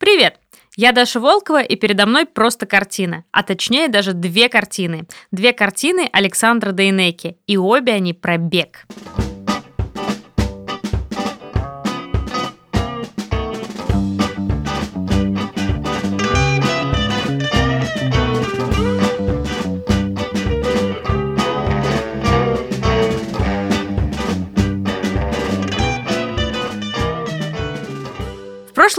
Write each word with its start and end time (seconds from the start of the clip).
Привет! 0.00 0.40
Я 0.76 0.92
Даша 0.92 1.20
Волкова, 1.20 1.60
и 1.60 1.76
передо 1.76 2.06
мной 2.06 2.24
просто 2.24 2.64
картина, 2.64 3.24
а 3.32 3.42
точнее 3.42 3.88
даже 3.88 4.14
две 4.14 4.48
картины. 4.48 5.06
Две 5.30 5.52
картины 5.52 6.08
Александра 6.10 6.72
Дейнеки, 6.72 7.36
и 7.46 7.58
обе 7.58 7.92
они 7.92 8.14
про 8.14 8.38
бег. 8.38 8.86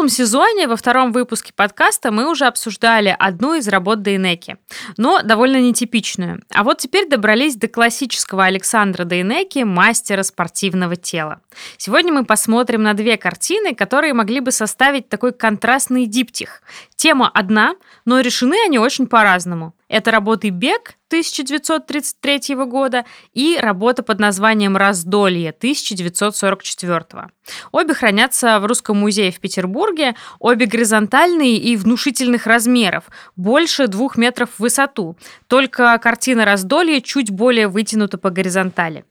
Прошлом 0.02 0.18
сезоне, 0.18 0.68
во 0.68 0.75
втором 0.75 1.11
выпуске 1.11 1.54
подкаста, 1.55 2.11
мы 2.11 2.27
уже 2.27 2.45
обсуждали 2.45 3.15
одну 3.19 3.54
из 3.54 3.68
работ 3.68 4.01
Дейнеки, 4.01 4.57
но 4.97 5.21
довольно 5.21 5.61
нетипичную. 5.61 6.42
А 6.51 6.64
вот 6.64 6.79
теперь 6.79 7.07
добрались 7.07 7.55
до 7.55 7.68
классического 7.68 8.45
Александра 8.45 9.06
Дейнеки, 9.06 9.59
мастера 9.59 10.23
спортивного 10.23 10.95
тела. 10.95 11.42
Сегодня 11.78 12.11
мы 12.11 12.25
посмотрим 12.25 12.82
на 12.82 12.95
две 12.95 13.15
картины, 13.15 13.75
которые 13.75 14.15
могли 14.15 14.39
бы 14.39 14.51
составить 14.51 15.07
такой 15.07 15.33
контрастный 15.33 16.07
диптих. 16.07 16.64
Тема 17.01 17.32
одна, 17.33 17.78
но 18.05 18.19
решены 18.19 18.55
они 18.64 18.78
очень 18.78 19.07
по-разному. 19.07 19.73
Это 19.87 20.11
работы 20.11 20.50
«Бег» 20.50 20.97
1933 21.07 22.54
года 22.65 23.05
и 23.33 23.57
работа 23.59 24.04
под 24.04 24.19
названием 24.19 24.78
«Раздолье» 24.78 25.50
1944. 25.50 27.32
Обе 27.71 27.93
хранятся 27.95 28.59
в 28.59 28.68
Русском 28.68 29.00
музее 29.00 29.32
в 29.32 29.39
Петербурге, 29.39 30.14
обе 30.37 30.68
горизонтальные 30.68 31.57
и 31.57 31.75
внушительных 31.75 32.45
размеров, 32.45 33.06
больше 33.36 33.88
двух 33.88 34.16
метров 34.16 34.52
в 34.52 34.59
высоту, 34.59 35.17
только 35.48 35.98
картина 35.98 36.45
«Раздолье» 36.45 37.02
чуть 37.02 37.31
более 37.31 37.67
вытянута 37.67 38.20
по 38.20 38.30
горизонтали. 38.30 39.06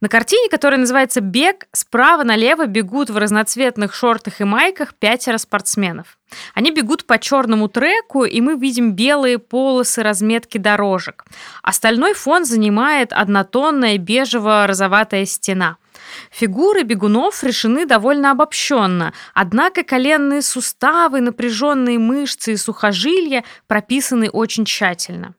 На 0.00 0.08
картине, 0.08 0.48
которая 0.48 0.78
называется 0.78 1.20
«Бег», 1.20 1.66
справа 1.72 2.22
налево 2.22 2.66
бегут 2.66 3.10
в 3.10 3.18
разноцветных 3.18 3.92
шортах 3.92 4.40
и 4.40 4.44
майках 4.44 4.94
пятеро 4.94 5.38
спортсменов. 5.38 6.18
Они 6.54 6.70
бегут 6.70 7.04
по 7.04 7.18
черному 7.18 7.68
треку, 7.68 8.24
и 8.24 8.40
мы 8.40 8.56
видим 8.56 8.92
белые 8.92 9.40
полосы 9.40 10.04
разметки 10.04 10.56
дорожек. 10.56 11.24
Остальной 11.64 12.14
фон 12.14 12.44
занимает 12.44 13.12
однотонная 13.12 13.98
бежево-розоватая 13.98 15.26
стена. 15.26 15.78
Фигуры 16.30 16.84
бегунов 16.84 17.42
решены 17.42 17.84
довольно 17.84 18.30
обобщенно, 18.30 19.12
однако 19.34 19.82
коленные 19.82 20.42
суставы, 20.42 21.20
напряженные 21.20 21.98
мышцы 21.98 22.52
и 22.52 22.56
сухожилия 22.56 23.42
прописаны 23.66 24.30
очень 24.30 24.64
тщательно. 24.64 25.34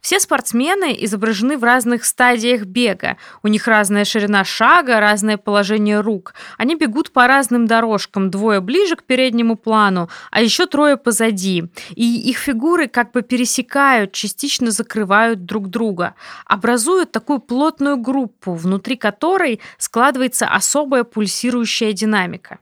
Все 0.00 0.20
спортсмены 0.20 0.96
изображены 1.00 1.58
в 1.58 1.64
разных 1.64 2.04
стадиях 2.04 2.62
бега. 2.64 3.16
У 3.42 3.48
них 3.48 3.66
разная 3.66 4.04
ширина 4.04 4.44
шага, 4.44 5.00
разное 5.00 5.36
положение 5.36 6.00
рук. 6.00 6.34
Они 6.56 6.74
бегут 6.74 7.12
по 7.12 7.26
разным 7.26 7.66
дорожкам, 7.66 8.30
двое 8.30 8.60
ближе 8.60 8.96
к 8.96 9.04
переднему 9.04 9.56
плану, 9.56 10.08
а 10.30 10.40
еще 10.42 10.66
трое 10.66 10.96
позади. 10.96 11.64
И 11.94 12.30
их 12.30 12.38
фигуры 12.38 12.88
как 12.88 13.12
бы 13.12 13.22
пересекают, 13.22 14.12
частично 14.12 14.70
закрывают 14.70 15.44
друг 15.44 15.68
друга, 15.68 16.14
образуют 16.46 17.12
такую 17.12 17.40
плотную 17.40 17.96
группу, 17.96 18.54
внутри 18.54 18.96
которой 18.96 19.60
складывается 19.78 20.46
особая 20.46 21.04
пульсирующая 21.04 21.92
динамика. 21.92 22.58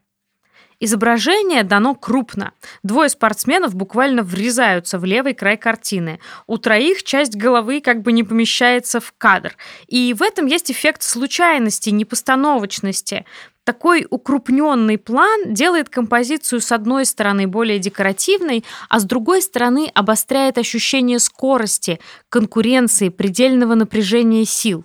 Изображение 0.79 1.63
дано 1.63 1.95
крупно. 1.95 2.53
Двое 2.83 3.09
спортсменов 3.09 3.75
буквально 3.75 4.23
врезаются 4.23 4.99
в 4.99 5.05
левый 5.07 5.33
край 5.33 5.57
картины. 5.57 6.21
У 6.47 6.59
троих 6.59 7.03
часть 7.03 7.35
головы 7.35 7.81
как 7.81 8.03
бы 8.03 8.13
не 8.13 8.25
помещается 8.25 9.01
в 9.01 9.15
кадр. 9.17 9.57
И 9.87 10.13
в 10.13 10.23
этом 10.23 10.45
есть 10.45 10.71
эффект 10.71 11.03
случайности, 11.03 11.89
непостановочности. 11.89 13.25
Такой 13.65 14.07
укрупненный 14.11 14.99
план 14.99 15.55
делает 15.55 15.89
композицию 15.89 16.61
с 16.61 16.71
одной 16.71 17.07
стороны 17.07 17.47
более 17.47 17.79
декоративной, 17.79 18.63
а 18.91 19.01
с 19.01 19.05
другой 19.05 19.41
стороны 19.41 19.91
обостряет 19.95 20.59
ощущение 20.59 21.19
скорости, 21.19 21.99
конкуренции, 22.29 23.09
предельного 23.09 23.75
напряжения 23.75 24.45
сил. 24.45 24.85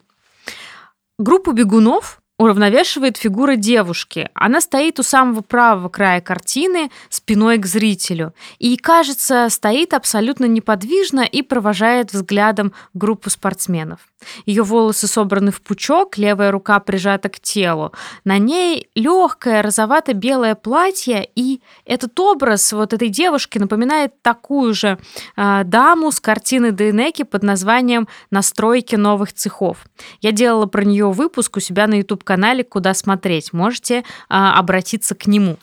Группу 1.19 1.52
бегунов 1.52 2.21
уравновешивает 2.41 3.18
фигура 3.18 3.56
девушки. 3.56 4.29
Она 4.34 4.62
стоит 4.62 5.00
у 5.00 5.03
самого 5.03 5.41
правого 5.41 5.90
края 5.90 6.22
картины, 6.22 6.90
спиной 7.09 7.59
к 7.59 7.68
зрителю. 7.68 8.34
И, 8.57 8.75
кажется, 8.78 9.47
стоит 9.50 9.94
абсолютно 9.94 10.46
неподвижно 10.46 11.22
и 11.22 11.44
провожает 11.44 12.13
взглядом 12.13 12.74
группу 12.94 13.29
спортсменов. 13.29 14.00
Ее 14.46 14.64
волосы 14.64 15.08
собраны 15.08 15.52
в 15.52 15.62
пучок, 15.62 16.18
левая 16.18 16.52
рука 16.52 16.80
прижата 16.80 17.30
к 17.30 17.40
телу. 17.40 17.92
На 18.24 18.38
ней 18.38 18.90
легкое 18.96 19.62
розовато-белое 19.62 20.56
платье, 20.56 21.30
и 21.36 21.62
этот 21.86 22.20
образ 22.20 22.72
вот 22.74 22.94
этой 22.94 23.09
девушки 23.09 23.58
напоминает 23.58 24.22
такую 24.22 24.74
же 24.74 25.00
э, 25.36 25.64
даму 25.64 26.12
с 26.12 26.20
картины 26.20 26.72
Дейнеки 26.72 27.24
под 27.24 27.44
названием 27.44 28.08
«Настройки 28.30 28.96
новых 28.96 29.34
цехов». 29.34 29.86
Я 30.22 30.32
делала 30.32 30.66
про 30.66 30.84
нее 30.84 31.12
выпуск 31.12 31.58
у 31.58 31.59
себя 31.59 31.88
на 31.88 31.96
YouTube-канале 31.96 32.64
«Куда 32.64 32.94
смотреть». 32.94 33.53
Можете 33.53 34.00
э, 34.00 34.03
обратиться 34.30 35.16
к 35.16 35.28
нему. 35.28 35.58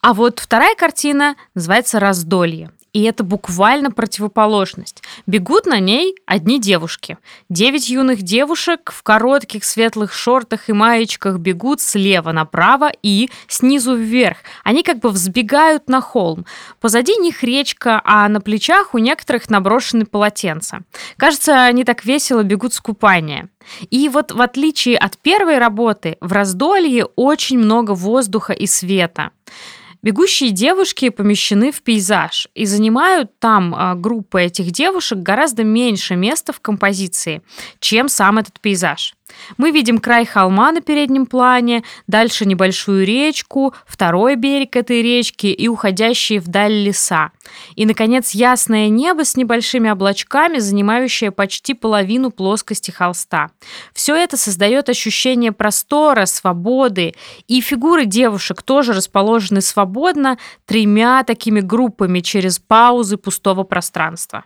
А 0.00 0.14
вот 0.14 0.40
вторая 0.40 0.74
картина 0.74 1.36
называется 1.54 2.00
«Раздолье». 2.00 2.72
И 2.92 3.04
это 3.04 3.24
буквально 3.24 3.90
противоположность. 3.90 5.02
Бегут 5.26 5.64
на 5.64 5.78
ней 5.78 6.14
одни 6.26 6.60
девушки. 6.60 7.16
Девять 7.48 7.88
юных 7.88 8.20
девушек 8.20 8.92
в 8.92 9.02
коротких 9.02 9.64
светлых 9.64 10.12
шортах 10.12 10.68
и 10.68 10.74
маечках 10.74 11.38
бегут 11.38 11.80
слева 11.80 12.32
направо 12.32 12.92
и 13.02 13.30
снизу 13.48 13.94
вверх. 13.94 14.38
Они 14.62 14.82
как 14.82 14.98
бы 14.98 15.08
взбегают 15.08 15.88
на 15.88 16.02
холм. 16.02 16.44
Позади 16.80 17.16
них 17.16 17.42
речка, 17.42 18.02
а 18.04 18.28
на 18.28 18.42
плечах 18.42 18.94
у 18.94 18.98
некоторых 18.98 19.48
наброшены 19.48 20.04
полотенца. 20.04 20.82
Кажется, 21.16 21.64
они 21.64 21.84
так 21.84 22.04
весело 22.04 22.42
бегут 22.42 22.74
с 22.74 22.80
купания. 22.80 23.48
И 23.90 24.08
вот 24.10 24.32
в 24.32 24.42
отличие 24.42 24.98
от 24.98 25.16
первой 25.16 25.58
работы, 25.58 26.18
в 26.20 26.32
раздолье 26.32 27.06
очень 27.16 27.58
много 27.58 27.92
воздуха 27.92 28.52
и 28.52 28.66
света. 28.66 29.30
Бегущие 30.04 30.50
девушки 30.50 31.10
помещены 31.10 31.70
в 31.70 31.80
пейзаж 31.80 32.48
и 32.56 32.66
занимают 32.66 33.38
там 33.38 33.72
а, 33.72 33.94
группы 33.94 34.42
этих 34.42 34.72
девушек 34.72 35.18
гораздо 35.18 35.62
меньше 35.62 36.16
места 36.16 36.52
в 36.52 36.58
композиции, 36.58 37.40
чем 37.78 38.08
сам 38.08 38.38
этот 38.38 38.58
пейзаж. 38.60 39.14
Мы 39.56 39.70
видим 39.70 39.98
край 39.98 40.26
холма 40.26 40.72
на 40.72 40.82
переднем 40.82 41.24
плане, 41.24 41.84
дальше 42.06 42.44
небольшую 42.44 43.06
речку, 43.06 43.74
второй 43.86 44.36
берег 44.36 44.76
этой 44.76 45.00
речки 45.00 45.46
и 45.46 45.68
уходящие 45.68 46.38
вдаль 46.38 46.72
леса. 46.72 47.30
И, 47.74 47.86
наконец, 47.86 48.32
ясное 48.32 48.90
небо 48.90 49.24
с 49.24 49.34
небольшими 49.36 49.88
облачками, 49.88 50.58
занимающее 50.58 51.30
почти 51.30 51.72
половину 51.72 52.30
плоскости 52.30 52.90
холста. 52.90 53.50
Все 53.94 54.14
это 54.14 54.36
создает 54.36 54.90
ощущение 54.90 55.52
простора, 55.52 56.26
свободы, 56.26 57.14
и 57.48 57.62
фигуры 57.62 58.04
девушек 58.04 58.62
тоже 58.62 58.92
расположены 58.92 59.62
свободно 59.62 59.91
тремя 60.66 61.22
такими 61.24 61.60
группами 61.60 62.20
через 62.20 62.58
паузы 62.58 63.16
пустого 63.16 63.64
пространства. 63.64 64.44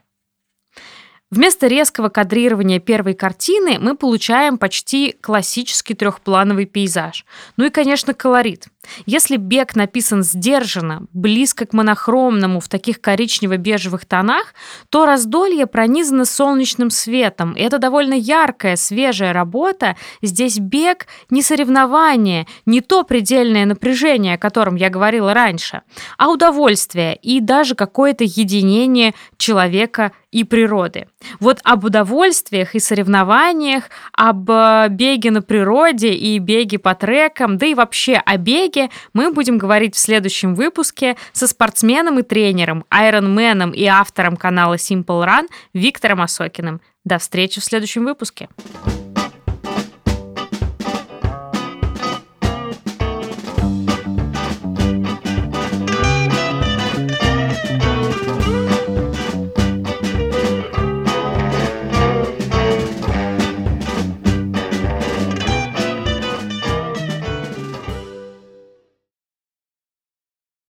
Вместо 1.29 1.67
резкого 1.67 2.09
кадрирования 2.09 2.79
первой 2.79 3.15
картины 3.15 3.79
мы 3.81 3.97
получаем 3.97 4.59
почти 4.59 5.11
классический 5.11 5.95
трехплановый 5.95 6.67
пейзаж. 6.67 7.27
Ну 7.57 7.65
и, 7.65 7.71
конечно, 7.71 8.15
колорит. 8.15 8.69
Если 9.07 9.37
бег 9.37 9.75
написан 9.75 10.23
сдержанно, 10.23 11.07
близко 11.13 11.67
к 11.67 11.73
монохромному 11.73 12.61
в 12.61 12.69
таких 12.69 13.01
коричнево-бежевых 13.01 14.05
тонах, 14.07 14.55
то 14.89 15.05
раздолье 15.05 15.67
пронизано 15.67 16.27
солнечным 16.27 16.91
светом. 16.91 17.55
И 17.55 17.61
это 17.61 17.79
довольно 17.79 18.15
яркая, 18.15 18.77
свежая 18.77 19.33
работа. 19.33 19.97
Здесь 20.23 20.61
бег 20.61 21.09
не 21.29 21.43
соревнование, 21.43 22.47
не 22.67 22.81
то 22.81 23.03
предельное 23.03 23.65
напряжение, 23.65 24.35
о 24.35 24.39
котором 24.39 24.77
я 24.77 24.91
говорила 24.91 25.35
раньше, 25.35 25.83
а 26.19 26.31
удовольствие 26.31 27.17
и 27.17 27.41
даже 27.41 27.75
какое-то 27.75 28.23
единение 28.23 29.13
человека 29.37 30.13
и 30.37 30.45
природы. 30.45 31.09
Вот 31.41 31.61
об 31.65 31.85
удовольствиях 31.85 32.75
и 32.75 32.79
соревнованиях, 32.79 33.85
об 34.13 34.51
э, 34.51 34.89
беге 34.91 35.31
на 35.31 35.41
природе 35.41 36.13
и 36.13 36.39
беге 36.39 36.79
по 36.79 36.95
трекам, 36.95 37.57
да 37.57 37.65
и 37.65 37.73
вообще 37.73 38.17
о 38.17 38.37
беге 38.37 38.91
мы 39.15 39.33
будем 39.33 39.57
говорить 39.57 39.95
в 39.95 39.99
следующем 39.99 40.55
выпуске 40.55 41.17
со 41.33 41.47
спортсменом 41.47 42.19
и 42.19 42.23
тренером, 42.23 42.85
айронменом 42.91 43.71
и 43.71 43.87
автором 43.87 44.37
канала 44.37 44.75
Simple 44.75 45.25
Run 45.25 45.47
Виктором 45.73 46.21
Осокиным. 46.21 46.83
До 47.03 47.17
встречи 47.17 47.59
в 47.59 47.65
следующем 47.65 48.05
выпуске. 48.05 48.51